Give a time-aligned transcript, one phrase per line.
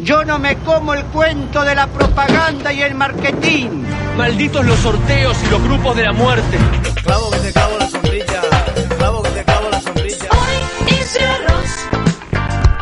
[0.00, 3.84] Yo no me como el cuento de la propaganda y el marketing.
[4.16, 6.58] Malditos los sorteos y los grupos de la muerte.
[7.02, 8.42] Clavo que te clavo la sombrilla.
[8.96, 10.28] Clavo que te clavo la sombrilla.
[10.30, 11.88] Hoy hice arroz,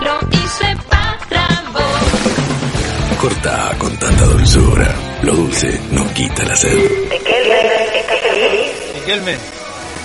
[0.00, 3.18] lo hice para vos.
[3.20, 4.94] Corta con tanta dulzura.
[5.22, 6.78] Lo dulce no quita la sed.
[8.94, 9.36] Riquelme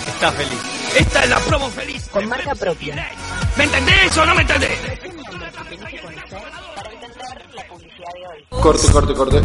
[0.08, 0.60] está feliz.
[0.98, 2.08] Esta es la promo feliz.
[2.10, 3.08] Con marca propia.
[3.56, 4.95] ¿Me entendés o no me entendés?
[8.50, 9.36] Corte, corte, corte.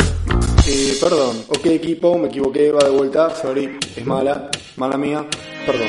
[0.67, 5.25] Eh, perdón, ok equipo, me equivoqué, va de vuelta, sorry, es mala, mala mía,
[5.65, 5.87] perdón.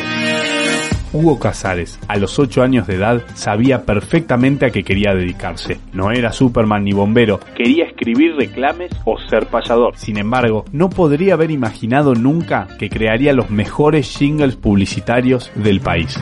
[1.12, 5.78] Hugo Casares, a los 8 años de edad, sabía perfectamente a qué quería dedicarse.
[5.92, 9.94] No era Superman ni bombero, quería escribir reclames o ser payador.
[9.98, 16.18] Sin embargo, no podría haber imaginado nunca que crearía los mejores jingles publicitarios del país.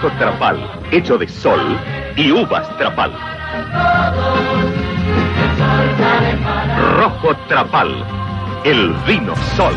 [0.00, 0.58] Rojo Trapal,
[0.92, 1.60] hecho de sol
[2.16, 3.12] y uvas Trapal.
[6.96, 8.06] Rojo Trapal,
[8.64, 9.74] el vino sol.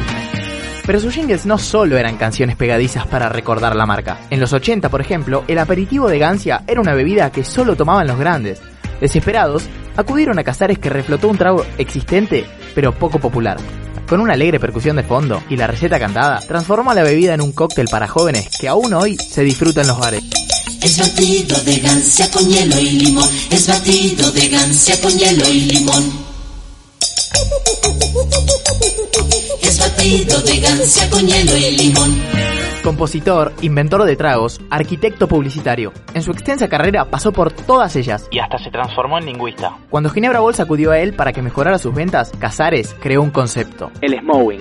[0.85, 4.17] Pero sus jingles no solo eran canciones pegadizas para recordar la marca.
[4.30, 8.08] En los 80, por ejemplo, el aperitivo de Gancia era una bebida que solo tomaban
[8.08, 8.61] los grandes.
[9.02, 13.58] Desesperados, acudieron a Casares que reflotó un trago existente, pero poco popular.
[14.14, 17.52] Con una alegre percusión de fondo y la receta cantada, transformó la bebida en un
[17.52, 20.23] cóctel para jóvenes que aún hoy se disfruta en los bares.
[32.84, 35.94] Compositor, inventor de tragos, arquitecto publicitario.
[36.14, 38.28] En su extensa carrera pasó por todas ellas.
[38.30, 39.78] Y hasta se transformó en lingüista.
[39.89, 43.89] Cuando Ginebra Bolsa acudió a él para que mejorara sus ventas, Casares creó un concepto.
[44.02, 44.59] El smowing.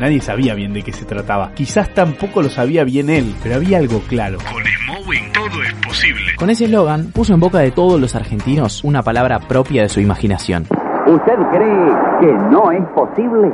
[0.00, 1.52] Nadie sabía bien de qué se trataba.
[1.54, 4.38] Quizás tampoco lo sabía bien él, pero había algo claro.
[4.38, 6.36] Con Smowing todo es posible.
[6.36, 10.00] Con ese eslogan, puso en boca de todos los argentinos una palabra propia de su
[10.00, 10.64] imaginación.
[11.06, 13.50] ¿Usted cree que no es posible?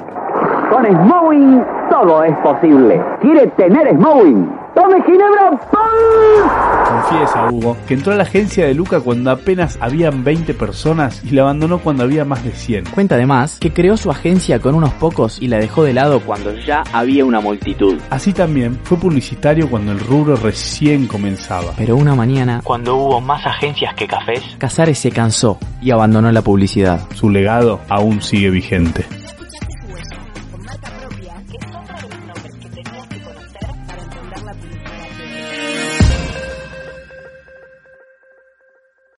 [0.70, 3.00] Con Smowing todo es posible.
[3.20, 4.64] ¿Quiere tener Smowing?
[4.74, 5.50] ¡Tome Ginebra!
[5.70, 6.48] ¡Pum!
[6.88, 11.30] Confiesa, Hugo, que entró a la agencia de Luca cuando apenas habían 20 personas y
[11.30, 12.86] la abandonó cuando había más de 100.
[12.86, 16.52] Cuenta además que creó su agencia con unos pocos y la dejó de lado cuando
[16.54, 18.00] ya había una multitud.
[18.10, 21.72] Así también fue publicitario cuando el rubro recién comenzaba.
[21.76, 26.42] Pero una mañana, Cuando hubo más agencias que cafés, Casares se cansó y abandonó la
[26.42, 27.00] publicidad.
[27.14, 29.04] Su legado aún sigue vigente.
[34.62, 34.93] up.